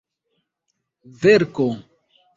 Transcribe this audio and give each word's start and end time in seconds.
verko 1.19 1.69